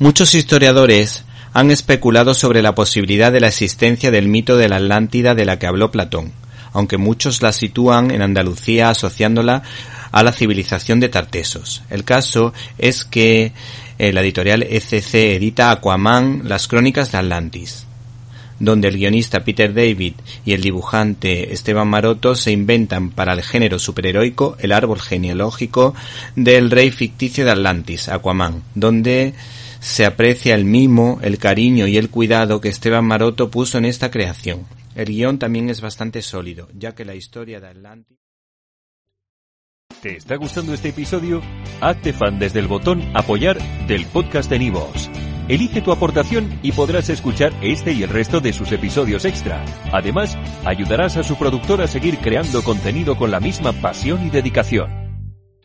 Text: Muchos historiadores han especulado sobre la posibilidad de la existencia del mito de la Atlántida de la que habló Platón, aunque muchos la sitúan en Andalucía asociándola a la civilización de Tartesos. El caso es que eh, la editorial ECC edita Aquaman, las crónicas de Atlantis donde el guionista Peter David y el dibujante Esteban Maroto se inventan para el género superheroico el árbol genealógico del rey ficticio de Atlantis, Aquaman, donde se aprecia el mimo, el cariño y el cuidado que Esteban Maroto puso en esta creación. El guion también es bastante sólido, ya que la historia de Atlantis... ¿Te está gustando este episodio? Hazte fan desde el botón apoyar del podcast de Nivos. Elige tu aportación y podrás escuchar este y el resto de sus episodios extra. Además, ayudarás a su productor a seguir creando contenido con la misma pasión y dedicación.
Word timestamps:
Muchos 0.00 0.36
historiadores 0.36 1.24
han 1.52 1.72
especulado 1.72 2.32
sobre 2.32 2.62
la 2.62 2.76
posibilidad 2.76 3.32
de 3.32 3.40
la 3.40 3.48
existencia 3.48 4.12
del 4.12 4.28
mito 4.28 4.56
de 4.56 4.68
la 4.68 4.76
Atlántida 4.76 5.34
de 5.34 5.44
la 5.44 5.58
que 5.58 5.66
habló 5.66 5.90
Platón, 5.90 6.30
aunque 6.72 6.98
muchos 6.98 7.42
la 7.42 7.50
sitúan 7.50 8.12
en 8.12 8.22
Andalucía 8.22 8.90
asociándola 8.90 9.64
a 10.12 10.22
la 10.22 10.30
civilización 10.30 11.00
de 11.00 11.08
Tartesos. 11.08 11.82
El 11.90 12.04
caso 12.04 12.54
es 12.78 13.04
que 13.04 13.52
eh, 13.98 14.12
la 14.12 14.20
editorial 14.20 14.62
ECC 14.62 15.14
edita 15.34 15.72
Aquaman, 15.72 16.42
las 16.44 16.68
crónicas 16.68 17.10
de 17.10 17.18
Atlantis 17.18 17.84
donde 18.60 18.88
el 18.88 18.96
guionista 18.96 19.44
Peter 19.44 19.72
David 19.72 20.14
y 20.44 20.52
el 20.52 20.62
dibujante 20.62 21.52
Esteban 21.52 21.88
Maroto 21.88 22.34
se 22.34 22.50
inventan 22.50 23.10
para 23.10 23.32
el 23.32 23.42
género 23.42 23.78
superheroico 23.78 24.56
el 24.58 24.72
árbol 24.72 25.00
genealógico 25.00 25.94
del 26.34 26.70
rey 26.70 26.90
ficticio 26.90 27.44
de 27.44 27.52
Atlantis, 27.52 28.08
Aquaman, 28.08 28.64
donde 28.74 29.34
se 29.80 30.04
aprecia 30.04 30.54
el 30.54 30.64
mimo, 30.64 31.18
el 31.22 31.38
cariño 31.38 31.86
y 31.86 31.96
el 31.96 32.10
cuidado 32.10 32.60
que 32.60 32.68
Esteban 32.68 33.04
Maroto 33.04 33.50
puso 33.50 33.78
en 33.78 33.84
esta 33.84 34.10
creación. 34.10 34.66
El 34.94 35.06
guion 35.06 35.38
también 35.38 35.70
es 35.70 35.80
bastante 35.80 36.22
sólido, 36.22 36.68
ya 36.74 36.94
que 36.94 37.04
la 37.04 37.14
historia 37.14 37.60
de 37.60 37.68
Atlantis... 37.68 38.18
¿Te 40.02 40.16
está 40.16 40.36
gustando 40.36 40.74
este 40.74 40.90
episodio? 40.90 41.42
Hazte 41.80 42.12
fan 42.12 42.38
desde 42.38 42.60
el 42.60 42.68
botón 42.68 43.02
apoyar 43.14 43.58
del 43.86 44.06
podcast 44.06 44.48
de 44.48 44.58
Nivos. 44.58 45.10
Elige 45.48 45.80
tu 45.80 45.92
aportación 45.92 46.60
y 46.62 46.72
podrás 46.72 47.08
escuchar 47.08 47.52
este 47.62 47.92
y 47.92 48.02
el 48.02 48.10
resto 48.10 48.40
de 48.40 48.52
sus 48.52 48.70
episodios 48.70 49.24
extra. 49.24 49.64
Además, 49.92 50.36
ayudarás 50.64 51.16
a 51.16 51.22
su 51.22 51.36
productor 51.36 51.80
a 51.80 51.88
seguir 51.88 52.18
creando 52.18 52.62
contenido 52.62 53.16
con 53.16 53.30
la 53.30 53.40
misma 53.40 53.72
pasión 53.72 54.26
y 54.26 54.30
dedicación. 54.30 54.97